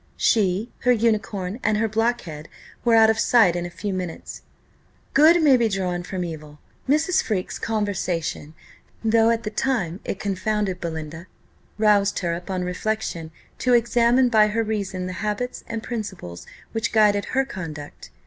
She, 0.17 0.71
her 0.79 0.91
unicorn, 0.91 1.59
and 1.63 1.77
her 1.77 1.87
blockhead, 1.87 2.47
were 2.83 2.95
out 2.95 3.11
of 3.11 3.19
sight 3.19 3.55
in 3.55 3.67
a 3.67 3.69
few 3.69 3.93
minutes. 3.93 4.41
Good 5.13 5.43
may 5.43 5.57
be 5.57 5.69
drawn 5.69 6.01
from 6.01 6.23
evil. 6.25 6.57
Mrs. 6.89 7.21
Freke's 7.21 7.59
conversation, 7.59 8.55
though 9.03 9.29
at 9.29 9.43
the 9.43 9.51
time 9.51 9.99
it 10.03 10.19
confounded 10.19 10.81
Belinda, 10.81 11.27
roused 11.77 12.17
her, 12.17 12.33
upon 12.33 12.63
reflection, 12.63 13.29
to 13.59 13.75
examine 13.75 14.29
by 14.29 14.47
her 14.47 14.63
reason 14.63 15.05
the 15.05 15.13
habits 15.21 15.63
and 15.67 15.83
principles 15.83 16.47
which 16.71 16.91
guided 16.93 17.25
her 17.25 17.45
conduct. 17.45 18.09